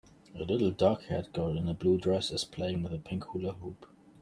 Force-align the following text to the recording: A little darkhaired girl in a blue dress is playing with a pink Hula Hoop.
A 0.33 0.43
little 0.43 0.71
darkhaired 0.71 1.31
girl 1.31 1.55
in 1.55 1.69
a 1.69 1.75
blue 1.75 1.99
dress 1.99 2.31
is 2.31 2.43
playing 2.43 2.81
with 2.81 2.91
a 2.91 2.97
pink 2.97 3.23
Hula 3.25 3.53
Hoop. 3.53 3.85